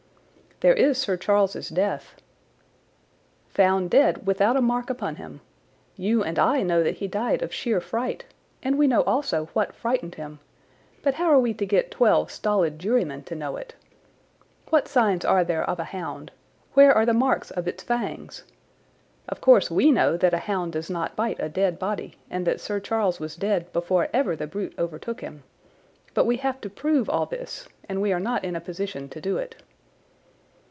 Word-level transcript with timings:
"There 0.63 0.75
is 0.75 0.99
Sir 0.99 1.17
Charles's 1.17 1.69
death." 1.69 2.13
"Found 3.49 3.89
dead 3.89 4.27
without 4.27 4.55
a 4.55 4.61
mark 4.61 4.91
upon 4.91 5.15
him. 5.15 5.41
You 5.95 6.23
and 6.23 6.37
I 6.37 6.61
know 6.61 6.83
that 6.83 6.97
he 6.97 7.07
died 7.07 7.41
of 7.41 7.51
sheer 7.51 7.81
fright, 7.81 8.25
and 8.61 8.77
we 8.77 8.85
know 8.85 9.01
also 9.05 9.45
what 9.53 9.73
frightened 9.73 10.13
him, 10.13 10.37
but 11.01 11.15
how 11.15 11.31
are 11.31 11.39
we 11.39 11.55
to 11.55 11.65
get 11.65 11.89
twelve 11.89 12.29
stolid 12.29 12.77
jurymen 12.77 13.23
to 13.23 13.33
know 13.33 13.55
it? 13.57 13.73
What 14.69 14.87
signs 14.87 15.25
are 15.25 15.43
there 15.43 15.67
of 15.67 15.79
a 15.79 15.83
hound? 15.85 16.31
Where 16.75 16.93
are 16.93 17.07
the 17.07 17.11
marks 17.13 17.49
of 17.49 17.67
its 17.67 17.81
fangs? 17.81 18.43
Of 19.27 19.41
course 19.41 19.71
we 19.71 19.91
know 19.91 20.15
that 20.15 20.31
a 20.35 20.45
hound 20.45 20.73
does 20.73 20.91
not 20.91 21.15
bite 21.15 21.39
a 21.39 21.49
dead 21.49 21.79
body 21.79 22.17
and 22.29 22.45
that 22.45 22.61
Sir 22.61 22.79
Charles 22.79 23.19
was 23.19 23.35
dead 23.35 23.73
before 23.73 24.09
ever 24.13 24.35
the 24.35 24.45
brute 24.45 24.77
overtook 24.77 25.21
him. 25.21 25.41
But 26.13 26.27
we 26.27 26.37
have 26.37 26.61
to 26.61 26.69
prove 26.69 27.09
all 27.09 27.25
this, 27.25 27.67
and 27.89 27.99
we 27.99 28.13
are 28.13 28.19
not 28.19 28.43
in 28.45 28.55
a 28.55 28.61
position 28.61 29.09
to 29.09 29.19
do 29.19 29.39
it." 29.39 29.55